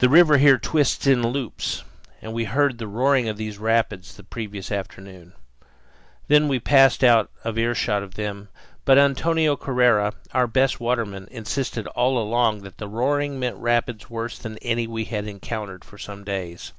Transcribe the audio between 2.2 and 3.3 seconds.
and we had heard the roaring